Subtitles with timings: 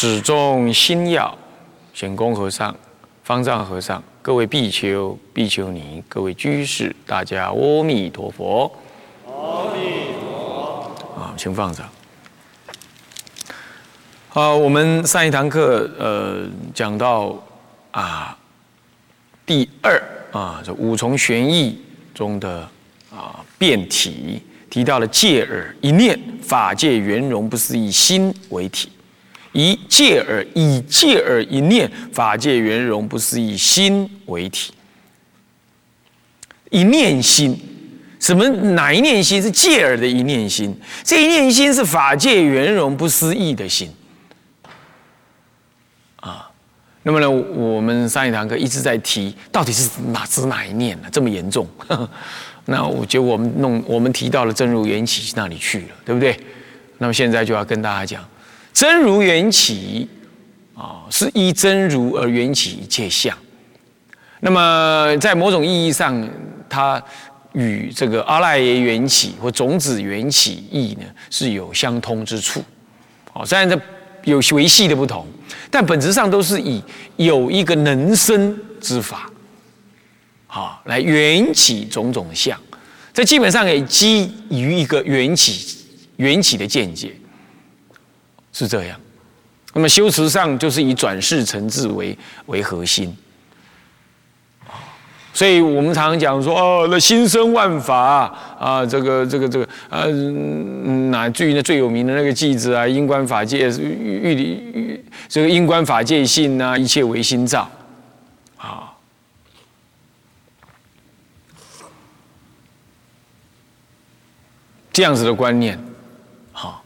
[0.00, 1.36] 始终心要，
[1.92, 2.72] 显公和尚、
[3.24, 8.70] 方丈和尚、各位比丘、比丘尼、各位居士，大家阿弥陀佛。
[9.26, 11.20] 阿弥陀佛。
[11.20, 11.88] 啊，请放掌。
[14.28, 17.36] 好，我们上一堂课呃讲到
[17.90, 18.38] 啊
[19.44, 21.76] 第二啊这五重玄义
[22.14, 22.60] 中的
[23.10, 24.40] 啊变体，
[24.70, 28.92] 提到了戒耳一念，法界圆融不是以心为体。
[29.52, 34.72] 以戒耳以戒耳一念，法界圆融不思议心为体。
[36.70, 37.58] 一念心，
[38.20, 40.78] 什么哪一念心是戒耳的一念心？
[41.02, 43.90] 这一念心是法界圆融不思议的心。
[46.16, 46.50] 啊，
[47.04, 51.08] 那么呢，我们上一堂课一直在提，到底是哪指哪一念呢？
[51.10, 51.66] 这么严重？
[52.66, 56.38] 那我觉得我们弄我们提到了真如缘起那里去了，对不对？
[56.98, 58.22] 那么现在就要跟大家讲。
[58.78, 60.08] 真如缘起
[60.76, 63.36] 啊，是依真如而缘起一切相。
[64.38, 66.30] 那么在某种意义上，
[66.68, 67.02] 它
[67.54, 72.62] 与这个阿赖耶缘起或种子缘起义呢是有相通之处。
[73.32, 73.76] 哦，虽然这
[74.22, 75.26] 有维系的不同，
[75.72, 76.80] 但本质上都是以
[77.16, 79.28] 有一个能生之法，
[80.46, 82.56] 好来缘起种种相。
[83.12, 85.78] 这基本上也基于一个缘起
[86.18, 87.10] 缘起的见解。
[88.52, 88.98] 是这样，
[89.74, 93.16] 那么修持上就是以转世成智为为核心，
[95.32, 100.10] 所以我们常常讲说哦，那心生万法啊，这个这个这个呃，
[101.10, 107.70] 哪至于那最有名的那个句子啊，因观法界欲欲这个因观法界性啊，一切唯心造。
[108.56, 108.90] 啊，
[114.92, 115.78] 这样子的观念。
[116.50, 116.82] 好。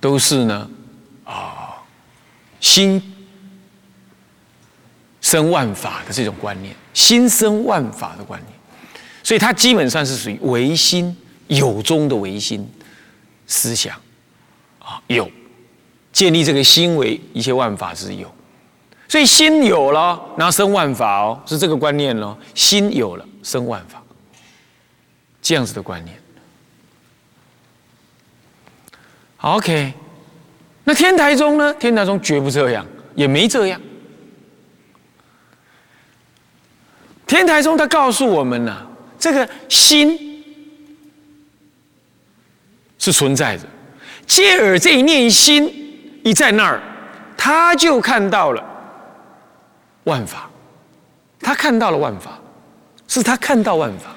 [0.00, 0.70] 都是呢，
[1.24, 1.74] 啊，
[2.60, 3.02] 心
[5.20, 8.52] 生万法的这种观念，心生万法的观念，
[9.22, 11.16] 所以它基本上是属于唯心
[11.48, 12.66] 有中的唯心
[13.46, 13.94] 思想，
[14.78, 15.30] 啊，有。
[16.12, 18.28] 建立这个心为一切万法之有，
[19.06, 24.02] 所以心有了，然后生万法哦，是这个观念咯，心有了生万法，
[25.40, 26.19] 这样子的观念。
[29.42, 29.92] OK，
[30.84, 31.72] 那天台中呢？
[31.74, 33.80] 天台中绝不这样，也没这样。
[37.26, 38.86] 天台中他告诉我们呢，
[39.18, 40.44] 这个心
[42.98, 43.62] 是存在的，
[44.26, 46.82] 接耳这一念心一在那儿，
[47.36, 48.62] 他就看到了
[50.04, 50.50] 万法，
[51.40, 52.38] 他看到了万法，
[53.08, 54.10] 是他看到万法。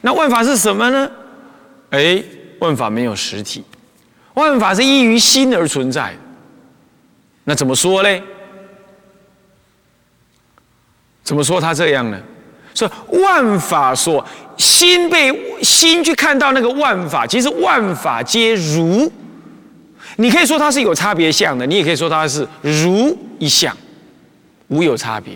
[0.00, 1.10] 那万法是什么呢？
[1.90, 2.22] 哎，
[2.60, 3.64] 万法没有实体。
[4.34, 6.14] 万法是依于心而存在，
[7.44, 8.22] 那怎么说呢？
[11.22, 12.20] 怎么说他这样呢？
[12.74, 14.24] 说万法说
[14.56, 19.10] 心被心去看到那个万法，其实万法皆如。
[20.16, 23.76] 你可以说它是有差别相的，你也可以说它是如一相，
[24.68, 25.34] 无有差别。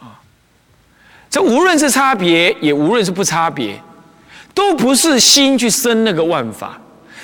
[0.00, 0.20] 啊，
[1.28, 3.80] 这无论是差别，也无论是不差别。
[4.54, 6.78] 都不是心去生那个万法，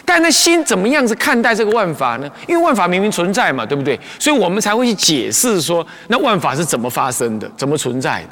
[0.04, 2.30] 但那心怎么样子看待这个万法呢？
[2.46, 3.98] 因为万法明明存在嘛，对不对？
[4.18, 8.28] 所以我们才会去解释说，那万法是怎么发生的，怎么存在的。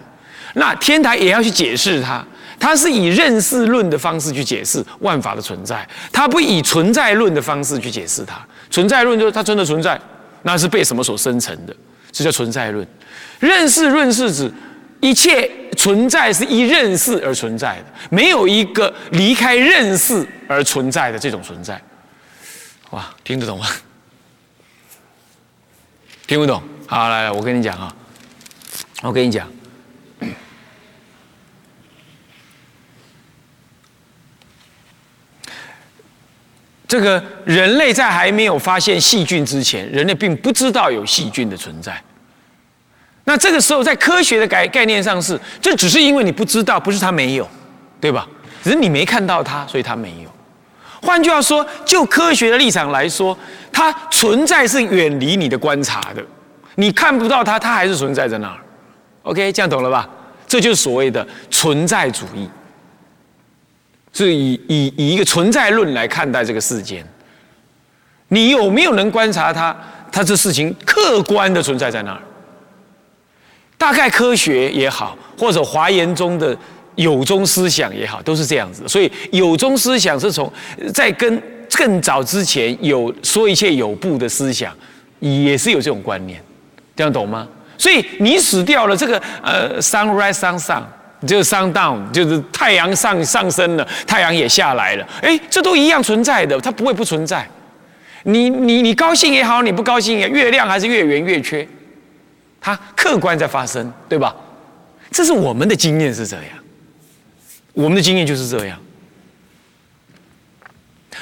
[0.54, 2.24] 那天台也要去解释它，
[2.60, 8.36] 它是以认识论的方式去解释万法的存在，它不以存在论的方式去解释它。
[8.70, 10.00] 存在论就是它真的存在，
[10.42, 11.74] 那是被什么所生成的？
[12.12, 12.86] 这叫存在论。
[13.40, 14.52] 认识论是指。
[15.00, 21.80] 一切存在是依认识而存在的，没有一个离开认识而存在的这种存在。
[22.90, 23.66] 哇，听得懂吗？
[26.26, 26.62] 听不懂？
[26.86, 27.94] 好，来来，我跟你讲啊，
[29.02, 29.50] 我跟你讲，
[36.88, 42.02] 这个人类在还没有发现细菌之前，人类并不知道有细菌的存在。
[43.24, 47.48] 那这个时候，在科学的概概念上是，这只是因为你不知道，不是它没有，
[48.00, 48.28] 对吧？
[48.62, 50.30] 只是你没看到它，所以它没有。
[51.00, 53.36] 换句话说，就科学的立场来说，
[53.72, 56.22] 它存在是远离你的观察的，
[56.76, 58.58] 你看不到它，它还是存在在那儿。
[59.22, 60.08] OK，这样懂了吧？
[60.46, 62.48] 这就是所谓的存在主义，
[64.12, 67.04] 是以以以一个存在论来看待这个世间。
[68.28, 69.74] 你有没有能观察它？
[70.12, 72.20] 它这事情客观的存在在那儿。
[73.76, 76.56] 大概科学也好，或者华严中的
[76.94, 78.82] 有宗思想也好，都是这样子。
[78.86, 80.50] 所以有宗思想是从
[80.92, 81.42] 在跟
[81.76, 84.72] 更早之前有说一切有部的思想，
[85.20, 86.40] 也是有这种观念，
[86.94, 87.46] 这样懂吗？
[87.76, 90.80] 所以你死掉了，这个呃，sunrise sun sun
[91.26, 97.46] 就是 sun down，就是太阳上上升了，太阳也下来了，哎，这都一样存在的，它不会不存在。
[98.22, 101.66] 你你你高兴也好，你不高兴也，月亮还是月圆月缺，
[102.64, 104.34] 它客观在发生，对吧？
[105.10, 106.46] 这是我们的经验是这样，
[107.74, 108.78] 我们的经验就是这样。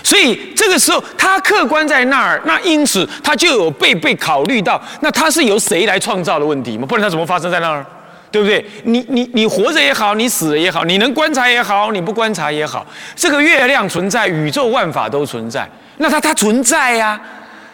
[0.05, 6.87] 所以这个时候，它客观在那儿，那因此它就有被被考虑到，那它是由谁来创造的问题吗？
[6.87, 7.85] 不然它怎么发生在那儿？
[8.31, 8.65] 对不对？
[8.85, 12.87] 你你你活着也好，你死了也好，你能观察也好，你不观察也好，
[13.17, 15.69] 这个月亮存在，宇宙万法都存在。
[15.99, 17.21] 那它它存在呀，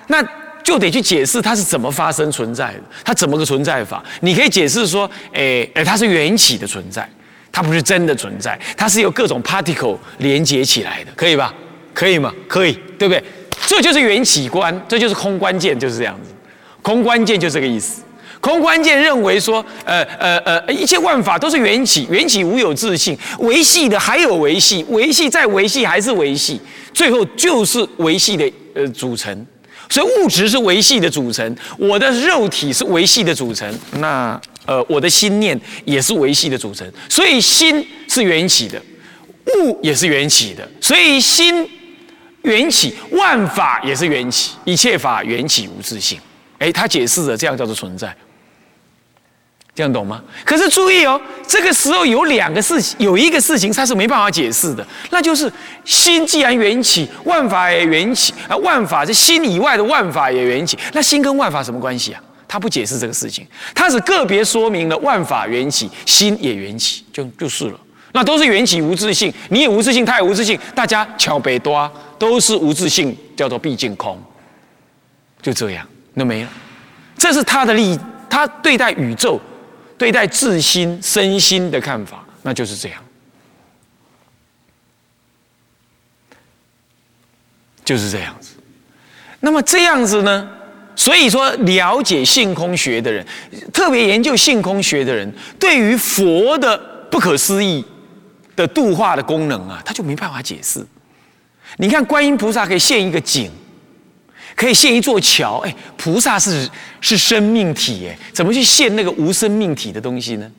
[0.06, 0.26] 那
[0.64, 4.04] 就得去解释它是怎么发生存在的，它怎么个存在法？
[4.20, 7.08] 你可以解释说，诶诶，它是缘起的存在，
[7.50, 11.54] 它不是真的存在，它是由各种 particle 连接起来的，可以吧？
[11.94, 12.32] 可以吗？
[12.46, 13.22] 可以，对不对？
[13.66, 16.30] 这就是缘起观，这就是空关键，就是这样子。
[16.82, 18.02] 空关键就这个意思。
[18.40, 26.60] 空关键认为说，呃呃呃，一切万法都是缘起，缘起无有自性，维系的还有维系，维系再维系还是维系，
[26.94, 29.44] 最后就是维系的呃组成。
[29.90, 36.86] 所以物质是维系的组成，我的肉体是维系的组成，那呃我的心念也是维系的组成。
[37.08, 38.80] 所以心是缘起的，
[39.56, 41.68] 物也是缘起的，所以心
[42.42, 46.18] 缘起，万法也是缘起，一切法缘起无自性。
[46.58, 48.14] 哎，他解释了，这样叫做存在。
[49.78, 50.20] 这样懂吗？
[50.44, 55.48] 可是注意哦，这个时候有两个事情，有一个事情它是没办法解释的，那就是
[55.84, 62.20] 心既然缘起，万法也缘起啊，万法是心以外的万法也缘起，那心跟万法什么关系啊？
[62.48, 67.78] 他不解释这个事情，他只个别说明了万法缘起，心也缘起，就就是了。
[68.10, 71.88] 那都是缘起无自性，你也无自性，他也无自性，大家桥北多
[72.18, 74.20] 都是无自性，叫做毕竟空，
[75.40, 76.48] 就这样，那没了。
[77.16, 79.40] 这是他的利益，他对待宇宙。
[79.98, 83.02] 对待自心身心的看法，那就是这样，
[87.84, 88.54] 就是这样子。
[89.40, 90.48] 那么这样子呢？
[90.94, 93.26] 所以说，了解性空学的人，
[93.72, 96.78] 特别研究性空学的人，对于佛的
[97.10, 97.84] 不可思议
[98.56, 100.84] 的度化的功能啊，他就没办法解释。
[101.76, 103.50] 你看，观音菩萨可以现一个井。
[104.58, 106.68] 可以现一座桥，哎，菩萨是
[107.00, 110.50] 是生命体，哎，怎么去现那个无生命体的东西呢？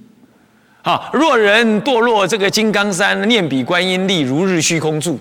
[0.84, 5.20] 啊，若人堕落这个金刚山，念彼观音力，如日虚空住，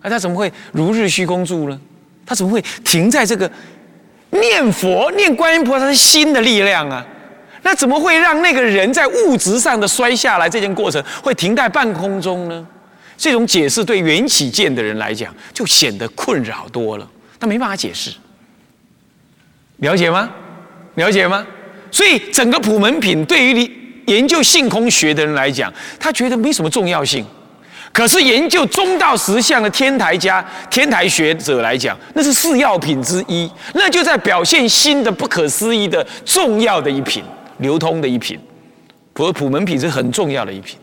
[0.00, 1.78] 啊，他怎么会如日虚空住呢？
[2.24, 3.50] 他怎么会停在这个
[4.30, 7.06] 念佛、念观音菩萨是心的力量啊？
[7.60, 12.66] 那怎么会让那个人在物质上的摔下来这件过程会停在半空中呢？
[13.18, 17.06] 这种解释对缘起见的人来讲，就显得困扰多了。
[17.44, 18.10] 他没办法解释，
[19.76, 20.30] 了解吗？
[20.94, 21.46] 了解吗？
[21.90, 23.70] 所以整个普门品对于你
[24.06, 25.70] 研究性空学的人来讲，
[26.00, 27.22] 他觉得没什么重要性。
[27.92, 37.22] 可是研究中道实相的天台家、天台学者来讲，那是四要品之一，那就在表现新的不可思议的重要的一品，
[37.58, 38.40] 流通的一品。
[39.12, 40.78] 普普门品是很重要的一品。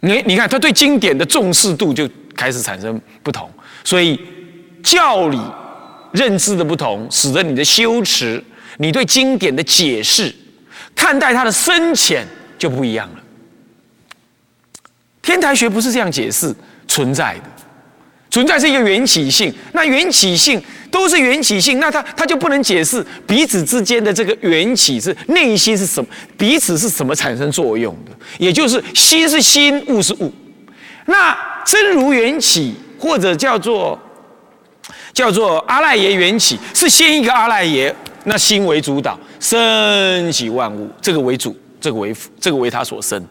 [0.00, 3.48] 你你看，他对经典的重视度就开始产生不同。
[3.84, 4.20] 所以
[4.82, 5.38] 教理
[6.12, 8.42] 认知的不同，使得你的修持、
[8.78, 10.34] 你对经典的解释、
[10.94, 12.26] 看待它的深浅
[12.58, 13.22] 就不一样了。
[15.22, 16.54] 天台学不是这样解释
[16.88, 17.44] 存在的，
[18.30, 20.60] 存在是一个缘起性，那缘起性
[20.90, 30.32] 都是缘起性，那它它就不能解释彼此之间的这个缘起是内心是什么，彼此是什么产生作用的，也就是心是心，物是物，
[31.06, 32.74] 那真如缘起。
[33.00, 33.98] 或者叫做
[35.14, 43.26] 叫做阿赖耶缘起，是先一个阿赖耶，那心为主导，生起万物，这个为主，这个为辅这个为他所生。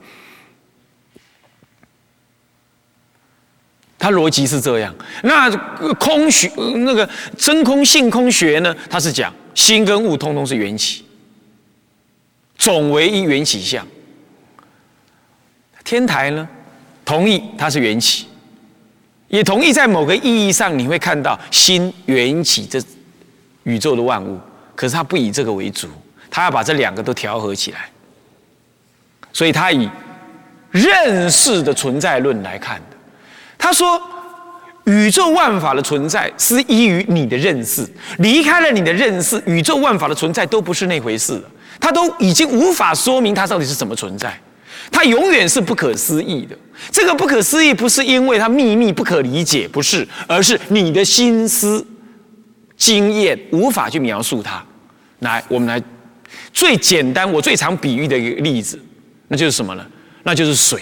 [3.99, 4.95] 他逻辑是这样。
[5.23, 5.49] 那
[5.95, 7.07] 空学那个
[7.37, 8.75] 真空性空学呢？
[8.89, 11.05] 他是讲心跟物通通是缘起，
[12.57, 13.85] 总为一缘起相。
[15.83, 16.47] 天台呢，
[17.03, 18.28] 同意它是缘起。
[19.29, 22.81] 也同意在某个意义上，你会看到心缘起这
[23.63, 24.39] 宇宙的万物，
[24.75, 25.87] 可是他不以这个为主，
[26.29, 27.89] 他要把这两个都调和起来，
[29.31, 29.89] 所以他以
[30.71, 32.97] 认识的存在论来看的。
[33.57, 34.01] 他说，
[34.85, 44.35] 宇宙万法的存在是依于你的认识，离开了你的认识，宇宙万法的存在都不是那回事了，他都已经无法说明它到底是怎么存在。
[44.91, 46.57] 它永远是不可思议的。
[46.91, 51.85] 这个不可思议不是因为它秘密不可理解，不是，而是你的心思、
[52.77, 54.63] 经验无法去描述它。
[55.19, 55.81] 来，我们来
[56.53, 58.79] 最简单，我最常比喻的一个例子，
[59.27, 59.85] 那就是什么呢？
[60.23, 60.81] 那就是水。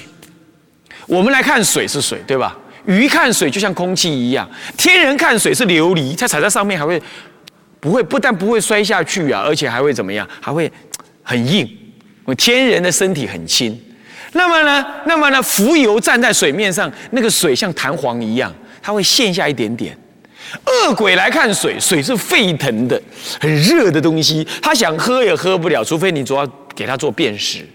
[1.07, 2.55] 我们来看水是水，对吧？
[2.85, 7.01] 鱼看水就像空气一样，天人看水是琉璃，它踩在上面还会
[7.79, 8.03] 不会？
[8.03, 10.27] 不但不会摔下去啊，而且还会怎么样？
[10.39, 10.71] 还会
[11.23, 11.67] 很硬。
[12.37, 13.77] 天人的身体很轻。
[14.33, 14.85] 那么呢？
[15.05, 15.41] 那么呢？
[15.41, 19.97] 浮游站在水面上，那个水像弹簧一样，它会陷下一点点。
[20.65, 23.01] 恶鬼来看水，水是沸腾的、
[23.41, 27.65] 很热的东西，他想喝也喝不了，除非你主要给他做辨识。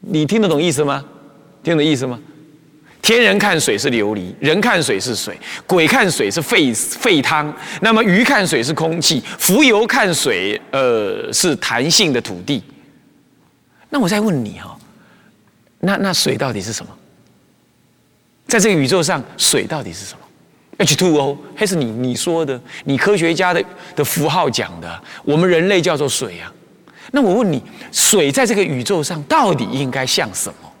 [0.00, 1.04] 你听得懂意思吗？
[1.64, 2.16] 听得懂意思吗？
[3.02, 7.52] 天人看水是琉璃，人看水是水，鬼看水是沸沸汤。
[7.80, 12.62] 那么鱼看水是空气，浮游看水，呃，是弹性的土地。
[13.90, 14.77] 那我再问你哈。
[15.80, 16.92] 那那水到底是什么？
[18.46, 22.60] 在这个宇宙上，水到底是什么？H2O 还是你你说的？
[22.84, 23.62] 你科学家的
[23.94, 25.02] 的符号讲的？
[25.24, 26.52] 我们人类叫做水啊。
[27.12, 30.72] 那我问你，水在这个宇宙上到底应该像什么？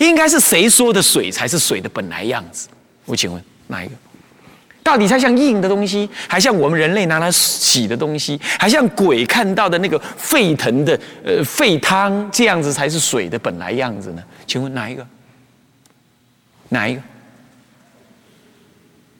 [0.00, 2.68] 应该是谁说的水才是水的本来样子？
[3.04, 3.94] 我请问哪一个？
[4.84, 14.22] 到底它像硬的东西，还像我们人类拿来洗的东西，还像鬼看到的那个沸腾的呃沸汤这样子才是水的本来样子呢？
[14.46, 15.04] 请问哪一个？
[16.68, 17.00] 哪一个？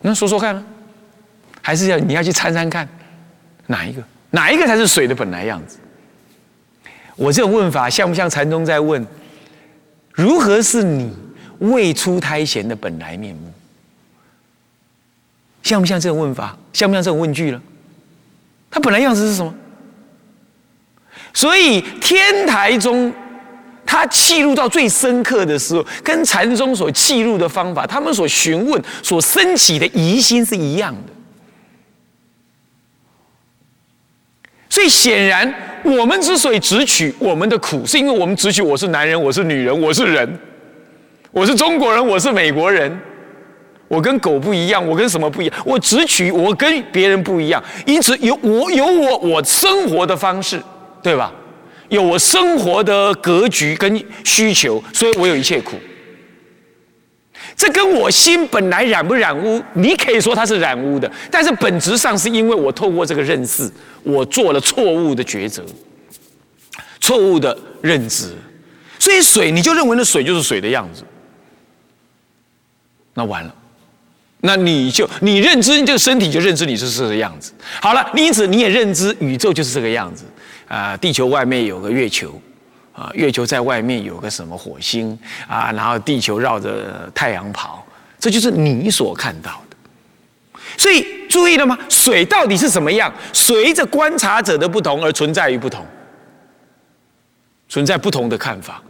[0.02, 0.62] 那说说看呢？
[1.62, 2.86] 还是要你要去参参看，
[3.66, 4.04] 哪一个？
[4.30, 5.78] 哪一个才是水的本来样子？
[7.16, 9.06] 我这种问法像不像禅宗在问，
[10.12, 11.10] 如何是你
[11.60, 13.50] 未出胎前的本来面目？
[15.64, 16.56] 像不像这种问法？
[16.72, 17.60] 像不像这种问句了？
[18.70, 19.52] 它本来样子是什么？
[21.32, 23.12] 所以天台中，
[23.84, 31.12] 他契入到最深刻的时候，跟禅宗所契入的方法，他们所询问、所升起的疑心是一样的。
[34.68, 35.52] 所以显然，
[35.82, 40.38] 我们之所以直取我们的苦，是因为我们直取我是男人，我是女人，我是人，
[41.30, 42.96] 我是中国人，我是美国人。
[43.86, 45.54] 我跟狗不一样，我跟什么不一样？
[45.64, 50.62] 我只取我跟别人不一样，因此有我有我我生活的方式，
[51.02, 51.32] 对吧？
[51.90, 55.76] 有我生活的格局跟需求，所以我有一切苦。
[57.54, 63.70] 这跟我心本来染不染污，你可以说它是染污的，但是本质上是因为我透过这个认识，
[64.02, 65.62] 我做了错误的抉择，
[67.00, 68.32] 错误的认知，
[68.98, 71.04] 所以水你就认为那水就是水的样子，
[73.12, 73.54] 那完了。
[74.46, 77.50] 那你就你认知你这个身体，就认知你是这个样子。
[77.80, 80.24] 好了，因此你也认知宇宙就是这个样子
[80.68, 80.94] 啊。
[80.98, 82.38] 地球外面有个月球
[82.92, 87.86] 啊，月球在外面有个什么火星啊，然后地球绕着太阳跑，
[88.18, 90.60] 这就是你所看到的。
[90.76, 91.78] 所以注意了吗？
[91.88, 93.10] 水到底是什么样？
[93.32, 95.86] 随着观察者的不同而存在于不同，
[97.70, 98.82] 存在不同的看法。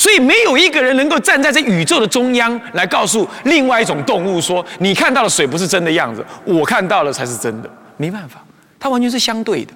[0.00, 8.42] 所以没有一个人能够站在这宇宙的中央来告诉另外一种动物说：“你看到的水不是真的样子，我看到了才是真的。”没办法，
[8.78, 9.74] 它完全是相对的。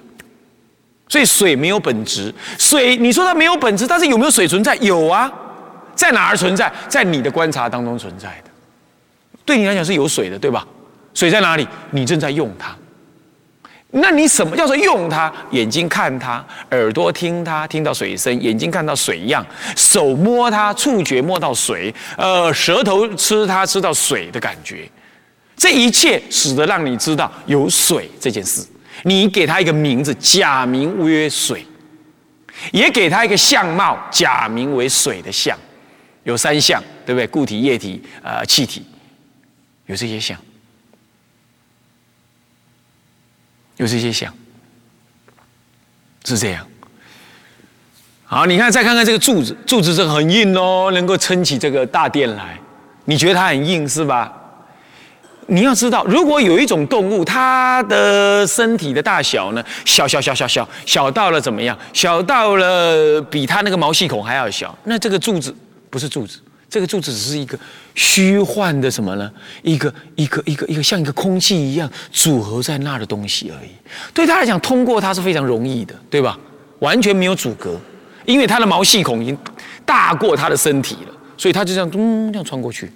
[1.07, 2.33] 所以水没有本质。
[2.57, 4.75] 水，你说它没有本质，但是有没有水存在？
[4.77, 5.31] 有啊，
[5.93, 6.73] 在哪儿存在？
[6.89, 8.49] 在你的观察当中存在的。
[9.45, 10.65] 对你来讲是有水的，对吧？
[11.13, 11.67] 水在哪里？
[11.91, 12.75] 你正在用它。
[13.91, 15.31] 那你什么叫做用它？
[15.51, 24.89] 眼睛看它，耳朵听它，听到水声；眼睛看到水样，手摸它，触觉摸到水，呃，舌头吃它，吃到水的感觉。
[25.55, 28.65] 这一切使得让你知道有水这件事。
[29.03, 31.65] 你给它一个名字，假名曰水，
[32.73, 35.57] 也给它一个相貌，假名为水的相。
[36.23, 37.27] 有三相，对不对？
[37.27, 38.83] 固体、液体、呃，气体，
[39.85, 40.37] 有这些相。
[43.77, 44.33] 有这些想，
[46.23, 46.65] 是这样。
[48.25, 52.57] 好，你看，再看看这个柱子，柱子是很硬哦，能够撑起这个大殿来。
[53.05, 54.33] 你觉得它很硬是吧？
[55.47, 61.77] 你要知道，如果有一种动物，它的身体的大小呢，小小小小小小到了怎么样？
[61.93, 65.55] 小到了比它那个毛细孔还要小，那这个柱子
[65.91, 66.39] 不是柱子，
[66.75, 67.57] 这个柱子只是一个
[67.93, 69.31] 虚幻的什么呢？
[69.63, 73.69] 一个一个一个一个像一个空气一样组合在那的东西而已。
[74.13, 76.37] 对他来讲，通过它是非常容易的，对吧？
[76.79, 77.79] 完全没有阻隔，
[78.25, 79.37] 因为他的毛细孔已经
[79.85, 82.91] 大过他的身体了，所以他就这样咚这样穿过去。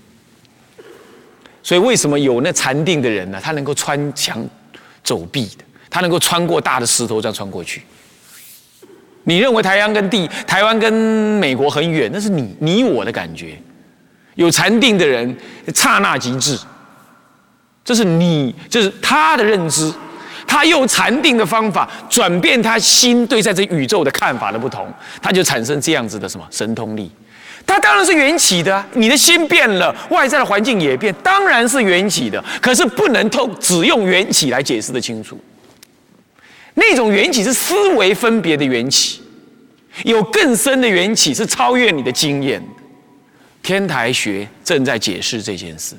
[1.63, 3.39] 所以为什么有那禅定的人呢？
[3.41, 4.45] 他能够穿墙
[5.05, 7.83] 走壁的，他能够穿过大的石头这样穿过去。
[9.23, 13.57] 你认为台湾跟地台湾跟美国很远，那是你你我的感觉。
[14.39, 15.35] 有禅定的人，
[15.75, 16.57] 刹那即至。
[17.83, 19.93] 这是你，这是他的认知。
[20.47, 24.87] 他用禅定的方法转变他心对在这宇宙的看法的不同，
[25.21, 27.11] 他就产生这样子的什么神通力。
[27.67, 32.41] 他当然是缘起的，你的心变了，外在的环境也变，当然是缘起的。
[32.61, 35.37] 可是不能透只用缘起来解释的清楚。
[36.75, 39.21] 那种缘起是思维分别的缘起，
[40.05, 42.63] 有更深的缘起是超越你的经验。
[43.69, 45.95] 天台学正在解释这件事，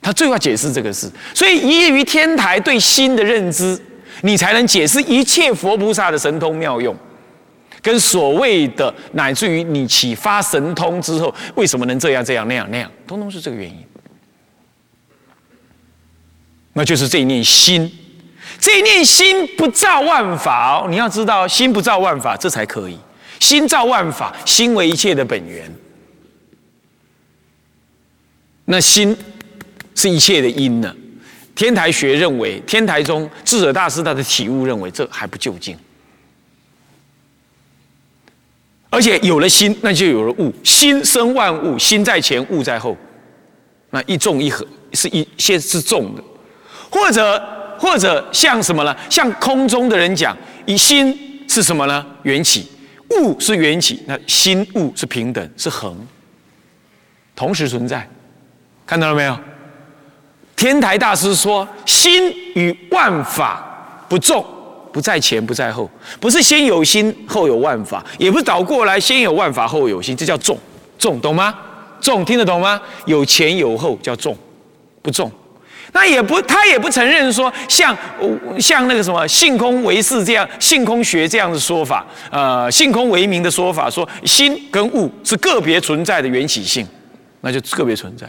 [0.00, 3.78] 他最要解释这个事，所以依于天台对心的认知，
[4.22, 6.96] 你才能解释一切佛菩萨的神通妙用，
[7.82, 13.84] 跟所谓的乃至于你启发神通之后，为什么能这样这样那样那样，通通是这个原因。
[16.72, 17.92] 那就是这一念心。
[18.58, 22.98] 这一念心不造万法哦，你要知道，心不造万法，这才可以。
[23.40, 25.70] 心造万法，心为一切的本源。
[28.66, 29.16] 那心
[29.94, 30.94] 是一切的因呢？
[31.54, 35.76] 天台学认为，天台中智者大师他的体悟认为，这还不究竟。
[38.90, 40.52] 而且有了心，那就有了物。
[40.62, 42.96] 心生万物，心在前，物在后。
[43.90, 46.22] 那一重一合是一先是重的，
[46.90, 47.42] 或者。
[47.76, 48.96] 或者像什么呢？
[49.10, 52.06] 像空中的人讲，以心是什么呢？
[52.22, 52.66] 缘起，
[53.10, 55.94] 物是缘起，那心物是平等，是恒，
[57.34, 58.08] 同时存在，
[58.86, 59.38] 看到了没有？
[60.56, 64.44] 天台大师说，心与万法不重，
[64.92, 70.56] 不在前不在后，不是先有心后有万法，也不是倒过来，先有万法后有心，这叫重，
[70.96, 71.54] 重懂吗？
[72.00, 72.80] 重听得懂吗？
[73.06, 74.36] 有前有后叫重，
[75.02, 75.30] 不重。
[75.92, 77.96] 那也不，他也不承认说像
[78.58, 86.86] 像那个什么性空为是这样性空学这样的说法，呃，性空为名的说法，说心跟物是个别存在的缘起性，
[87.40, 88.28] 那就个别存在，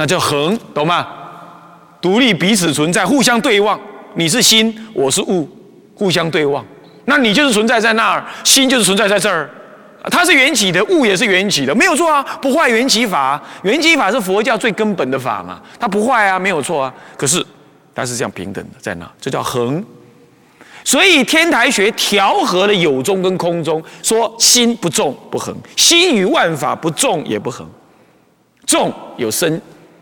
[0.00, 1.06] 那叫恒，懂吗？
[2.00, 3.78] 独立彼此存在，互相对望，
[4.14, 5.46] 你是心，我是物，
[5.94, 6.64] 互相对望，
[7.04, 9.50] 那你就是存在在那儿，心就是存在在这儿。
[10.04, 16.94] 它是缘起的，物也是缘起的，没有错啊，不坏缘起法，缘起法是佛教最根本的法嘛，它不坏啊，没有错啊。
[17.18, 17.44] 可是
[17.94, 19.84] 它是这样平等的，在那，这叫恒。
[20.82, 27.68] 所以天台学调和了有中跟空中，说心不重不恒，心与万法不重也不恒，
[28.64, 29.60] 重有生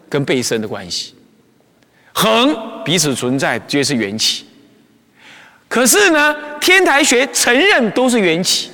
[0.09, 1.15] 跟被生的关系，
[2.13, 4.45] 恒彼此存在皆是缘起。
[5.69, 8.71] 可是呢，天台学承认都是缘起。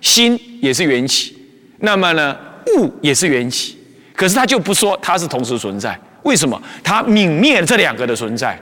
[0.00, 1.34] 心也是缘起，
[1.78, 2.36] 那么呢，
[2.76, 3.78] 物也是缘起，
[4.14, 6.62] 可是他就不说它是同时存在，为什么？
[6.82, 8.60] 他泯灭这两个的存在，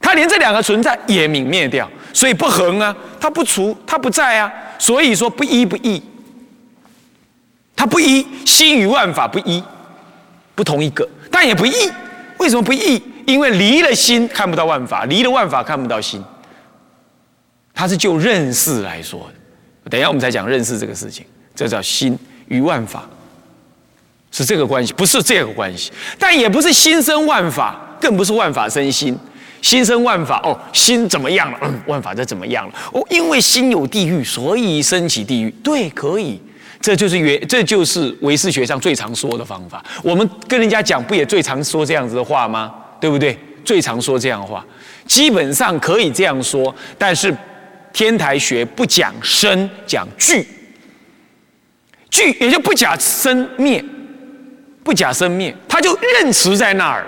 [0.00, 6.00] 他连这两个存在也泯灭掉，所以不恒啊，他不除，他不在啊，所以说不一不异，
[7.74, 9.60] 他不一，心与万法不一，
[10.56, 11.72] 不同一个，但也不异，
[12.38, 13.00] 为什么不异？
[13.26, 16.20] 因为离了心看不到万法，离了万法看不到心，
[17.72, 19.30] 他是就认识来说。
[19.88, 23.08] 等一下，我们才讲认识这个事情，这叫心与万法
[24.32, 29.16] 是这个关系，不是这个关系，但也不是心生万法，更不是万法生心。
[29.62, 31.58] 心生万法，哦，心怎么样了？
[31.62, 32.74] 嗯，万法这怎么样了？
[32.92, 35.50] 哦，因为心有地狱，所以升起地狱。
[35.64, 36.40] 对，可以，
[36.80, 39.84] 这就是原，这就是唯识学上最常说的方法。
[40.02, 42.74] 我们跟人家讲，不也最常说这样子的话吗？
[43.00, 43.38] 对不对？
[43.64, 44.64] 最常说这样的话，
[45.06, 47.34] 基本上可以这样说，但是。
[47.92, 50.46] 天台学不讲生，讲聚，
[52.10, 53.82] 聚也就不假生灭，
[54.84, 57.06] 不假生灭，它就认持在那儿，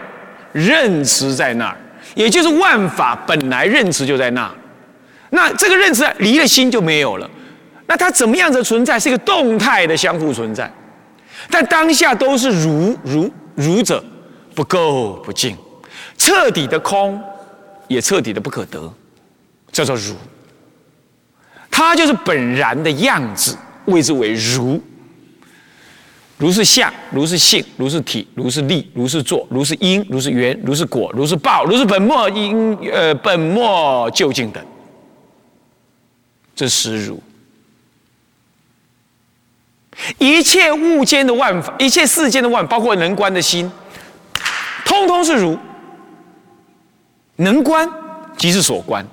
[0.51, 1.77] 认持在那儿，
[2.15, 4.55] 也就是万法本来认持就在那儿，
[5.29, 7.31] 那这个认持离了心就没有了，
[7.89, 9.01] 那它怎么样的存在？
[9.01, 10.71] 是一个动态的相互存在，
[11.51, 14.05] 但当下都是如如如者，
[14.55, 15.57] 不垢不净，
[16.19, 17.19] 彻底的空，
[17.89, 18.93] 也彻底的不可得，
[19.73, 20.15] 叫做如。
[21.71, 24.79] 它就是本然的样子，谓之为如。
[26.37, 34.63] 如是相，如是性，如是体，如是力，如是作，如是因，如是缘，如是果，如是报，如是本末因呃本末究竟等。
[36.55, 37.21] 这实如。
[40.19, 43.71] 一切物间的万法，一切世间的万，包括能观的心，
[44.85, 45.59] 通通是如。
[47.37, 47.89] 能观
[48.37, 49.07] 即是所观，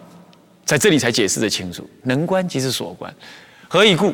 [0.65, 1.87] 在这里才解释的清楚。
[2.03, 3.13] 能观即是所观，
[3.67, 4.13] 何以故？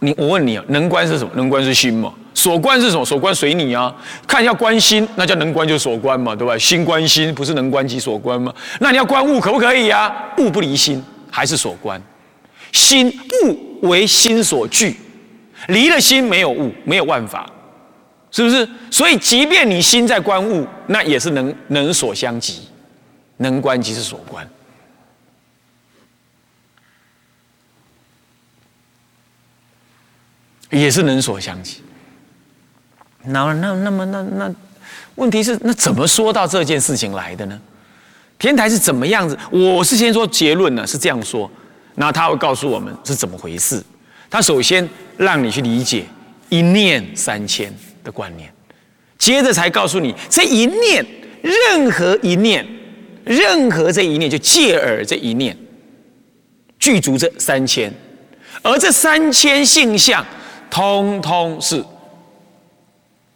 [0.00, 1.30] 你我问你啊，能观是什么？
[1.36, 2.12] 能观是心嘛？
[2.34, 3.04] 所观是什么？
[3.04, 3.94] 所观随你啊，
[4.26, 6.58] 看要观心，那叫能观就所观嘛，对吧？
[6.58, 8.52] 心观心，不是能观即所观吗？
[8.80, 10.12] 那你要观物，可不可以啊？
[10.38, 11.00] 物不离心，
[11.30, 12.02] 还是所观。
[12.72, 13.08] 心
[13.44, 14.96] 物为心所具，
[15.68, 17.50] 离了心没有物，没有万法，
[18.30, 18.68] 是不是？
[18.90, 22.68] 所以，即便你心在观物，那也是能能所相即，
[23.38, 24.48] 能观即是所观。
[30.70, 31.82] 也是能所相及。
[33.24, 34.54] 那那那么那那，
[35.16, 37.60] 问题是那怎么说到这件事情来的呢？
[38.38, 39.38] 天台是怎么样子？
[39.50, 41.48] 我是先说结论呢，是这样说。
[41.94, 43.84] 那他会告诉我们是怎么回事。
[44.32, 46.06] 他首先让你去理解
[46.48, 47.70] 一念三千
[48.02, 48.50] 的观念，
[49.18, 51.04] 接着才告诉你这一念，
[51.42, 52.66] 任何一念，
[53.26, 55.54] 任何这一念就借耳这一念，
[56.78, 57.92] 具足这三千，
[58.62, 60.24] 而这三千性相。
[60.70, 61.84] 通通是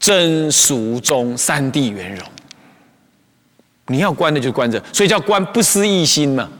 [0.00, 2.26] 真俗中三谛圆融，
[3.88, 6.50] 你要观的就观这，所以叫观不思议心嘛，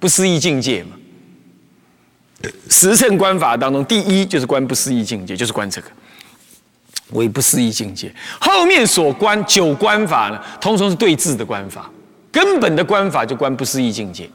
[0.00, 0.95] 不思议境界嘛。
[2.68, 5.88] 十乘观法当中，第一就是观不思议境界，就是观这个
[7.10, 8.12] 为不思议境界。
[8.40, 11.90] 后面所观九观法呢，通通是对峙的观法，
[12.32, 14.28] 根本的观法就观不思议境界。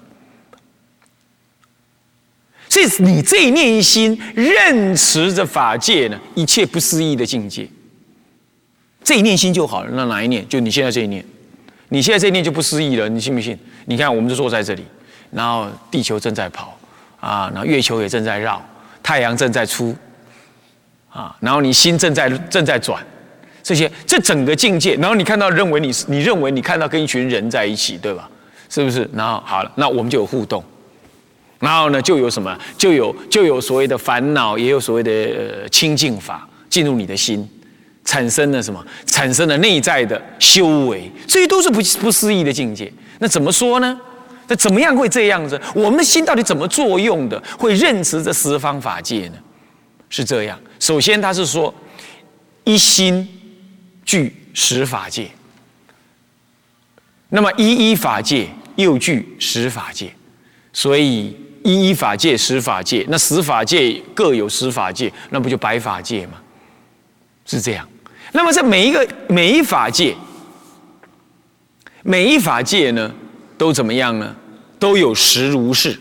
[2.70, 7.68] 所以你这一念心，认持着法界呢，一切不思议的境界，
[9.04, 9.90] 这一念心就好了。
[9.94, 10.48] 那哪一念？
[10.48, 11.26] 就你现在这一念，
[11.90, 13.10] 你现在这一念就不思议了。
[13.10, 13.60] 你信不信？
[13.88, 14.86] 你看，我们就坐在这里，
[15.32, 16.80] 然后地球正在跑
[17.22, 18.62] 啊，然后月球也正在绕，
[19.02, 19.96] 太阳正在出
[21.10, 23.02] 啊，然后你心正在正在转，
[23.64, 28.30] 这些这整个境界，然后你看到认为你你认为你看到跟一群人在一起，对吧？
[28.70, 29.10] 是不是？
[29.14, 30.64] 然后好了，那我们就有互动。
[31.60, 32.58] 然后呢，就有什么？
[32.76, 37.48] 就有就有所谓的烦恼，也有所谓的呃清净法进入你的心，
[38.04, 38.84] 产生了什么？
[39.06, 42.92] 产生了内在的修为，这些都是不不思议的境界。
[43.20, 44.00] 那怎么说呢？
[44.52, 45.60] 那怎么样会这样子？
[45.74, 47.42] 我们的心到底怎么作用的？
[47.58, 49.36] 会认识这十方法界呢？
[50.10, 50.60] 是这样。
[50.78, 51.74] 首先，他是说
[52.66, 53.26] 一心
[54.04, 55.32] 具十法界，
[57.30, 60.14] 那么一一法界又具十法界，
[60.74, 61.38] 所以。
[61.64, 66.34] 一一法界、十法界，那十法界各有十法界，那不就百法界吗？
[67.46, 67.88] 是这样。
[68.32, 70.16] 那么这每一个每一法界，
[72.02, 73.14] 每一法界呢，
[73.62, 74.36] 都怎么样呢？
[74.80, 75.96] 都有实如是，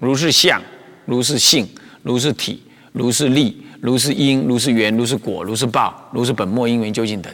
[0.00, 0.60] 如是相，
[1.04, 1.64] 如是性，
[2.02, 7.32] 如是体，如是力，如是因，如是缘，如是果，如是报，如是本末因缘究竟等。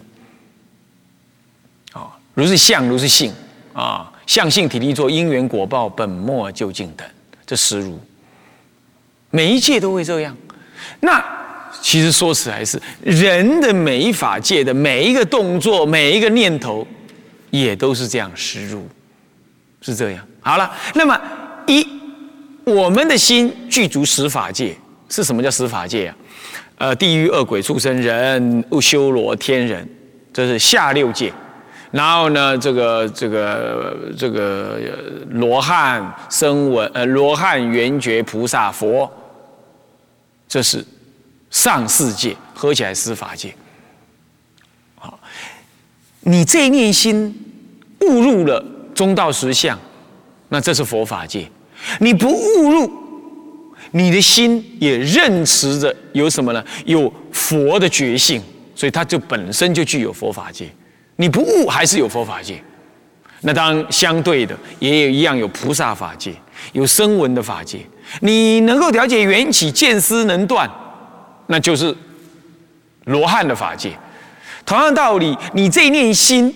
[1.92, 3.32] 啊，如是相，如是性，
[3.72, 7.08] 啊，相性体力作因缘果报本末究竟等。
[7.46, 7.98] 这实如，
[9.30, 10.36] 每一界都会这样。
[11.00, 11.24] 那
[11.80, 16.86] 其实说起来是人的每一法界的每一个动作、每一个念头，
[17.48, 18.86] 也都是这样实如，
[19.82, 20.26] 是这样。
[20.40, 21.20] 好了，那么
[21.66, 21.86] 一
[22.64, 24.74] 我们的心具足十法界，
[25.10, 26.16] 是什么叫十法界啊？
[26.78, 29.88] 呃，地狱、恶鬼、畜生、人、修罗、天人，
[30.32, 31.30] 这是下六界。
[31.90, 34.78] 然后呢，这个这个这个
[35.28, 39.08] 罗汉、声闻、呃罗汉、圆觉、菩萨、佛，
[40.48, 40.84] 这是
[41.50, 43.54] 上四界，合起来是法界。
[44.94, 45.20] 好，
[46.20, 47.38] 你这一念心
[48.00, 48.64] 误入了
[49.02, 49.76] 中道实相，
[50.50, 51.44] 那这是佛法界。
[51.98, 52.88] 你不误入，
[53.90, 56.64] 你的心也认持着有什么呢？
[56.84, 58.40] 有佛的觉性，
[58.76, 60.70] 所以它就本身就具有佛法界。
[61.16, 62.62] 你不悟还是有佛法界，
[63.40, 66.32] 那当然相对的也有一样有菩萨法界，
[66.72, 67.80] 有声闻的法界。
[68.20, 70.70] 你能够了解缘起见思能断，
[71.48, 71.92] 那就是
[73.06, 73.90] 罗汉的法界。
[74.64, 76.54] 同样道理，你这一念心，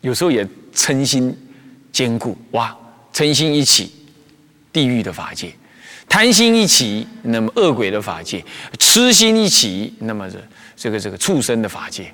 [0.00, 1.36] 有时候也嗔心
[1.92, 2.76] 坚固，哇，
[3.12, 3.92] 嗔心一起，
[4.72, 5.48] 地狱的法界；
[6.08, 8.42] 贪心一起，那么恶鬼的法界；
[8.78, 10.38] 痴心一起，那么这
[10.76, 12.12] 这个这个畜生的法界。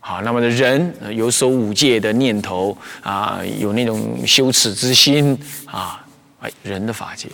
[0.00, 6.06] 好，那么的人有守五戒的念头啊，有那种羞耻之心啊，
[6.40, 7.28] 哎，人的法界，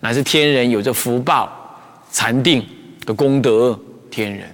[0.00, 2.66] 乃至天人有着福报、禅定
[3.06, 3.78] 的功德，
[4.10, 4.48] 天人。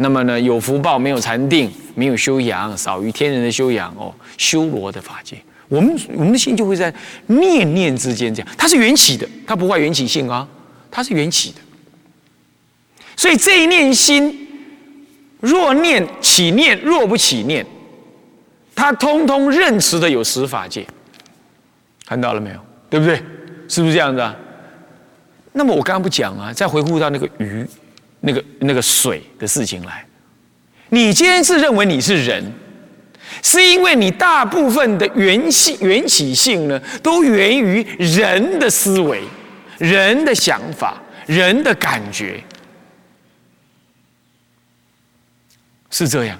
[0.00, 5.36] 那么呢，有福报没有禅定，没有修养，少于天人的修养哦，修罗的法界。
[5.68, 6.92] 我们我们的心就会在
[7.26, 10.46] 念念之间这样，它是缘起的，它不坏缘起性啊，
[10.88, 11.56] 它是缘起的。
[13.16, 14.48] 所以这一念心，
[15.40, 17.66] 若念起念，若不起念，
[18.76, 20.86] 它通通认识的有十法界，
[22.06, 22.60] 看到了没有？
[22.88, 23.20] 对不对？
[23.68, 24.34] 是不是这样子啊？
[25.52, 27.66] 那么我刚刚不讲啊，再回顾到那个鱼、
[28.20, 30.04] 那个那个水的事情来。
[30.90, 32.52] 你今天是认为你是人，
[33.42, 39.22] 是因为你大部分的缘性、缘起性呢，都源于人的思维、
[39.78, 42.42] 人的想法、人的感觉，
[45.90, 46.38] 是这样。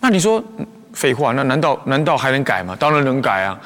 [0.00, 0.42] 那你说
[0.92, 2.76] 废话，那难道难道还能改吗？
[2.78, 3.60] 当然能改啊！